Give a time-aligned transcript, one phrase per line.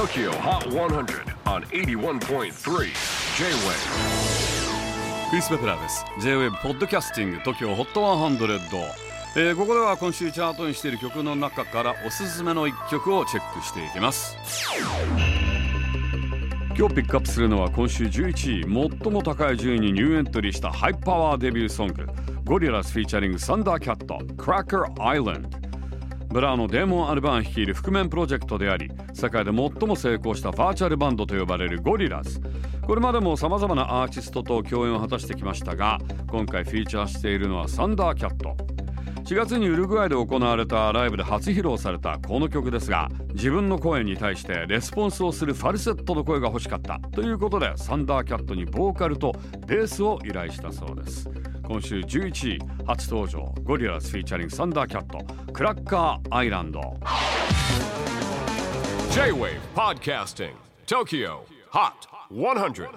[0.00, 2.50] TOKIO HOT 100 on 81.3 J-WAVE
[5.28, 6.06] クリス・ペプラーです。
[6.22, 8.38] J-WAVE ポッドキャスティング TOKIO HOT 100、
[9.36, 14.38] えー、ここでは今週チャートにしている曲の中からおすすめの一曲をチェックしていきます。
[16.78, 22.06] 今日ピックアップするのは今週11位最も高い順位にニューエントリーした high power debut song。
[22.46, 25.69] ゴリラズ featuring サンダーキャット Cracker Island
[26.30, 32.40] ブラーのデーモン・アルバーン率いる覆面プロジェクトであり世界で最も成功したバーチャルバンドと呼ばれるゴリラズ。
[32.86, 35.98] これまでも様々なアーティストと共演を果たしてきましたが
[36.28, 38.56] 今回フィーチャーしているのはサンダーキャット。
[39.24, 49.32] 4月にウルグアイで行われたライブで初披露されたこの曲ですが自分の声に対してレスポンスをするファルセットの声が欲しかったということでサンダーキャットにボーカルと
[49.66, 51.30] ベースを依頼したそうです。
[51.70, 56.80] 今週11位初登場ゴリラスフィーチャリングサンダーキャットクラッカーアイランド。
[59.12, 60.50] J-WAVE PODCASTING
[60.88, 61.92] TOKYO HOT
[62.32, 62.88] 100